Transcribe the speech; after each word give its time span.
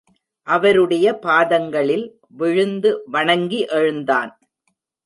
அவருடைய 0.47 1.07
பாதங்களில் 1.19 2.07
விழுந்து 2.27 3.01
வணங்கி 3.05 3.65
எழுந்தான். 3.69 4.31